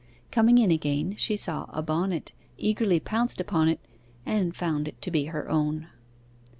[0.31, 3.79] Coming in again, she saw a bonnet, eagerly pounced upon it;
[4.25, 5.89] and found it to be her own.